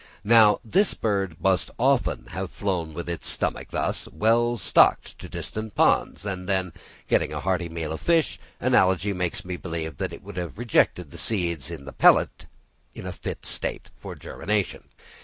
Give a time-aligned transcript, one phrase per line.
[0.23, 5.75] Now this bird must often have flown with its stomach thus well stocked to distant
[5.75, 6.73] ponds, and, then
[7.07, 11.11] getting a hearty meal of fish, analogy makes me believe that it would have rejected
[11.11, 12.47] the seeds in the pellet
[12.95, 14.85] in a fit state for germination.